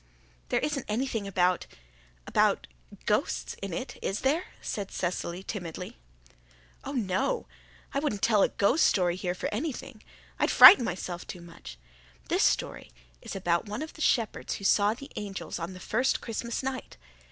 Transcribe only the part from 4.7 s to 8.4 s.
Cecily timidly. "Oh, no, I wouldn't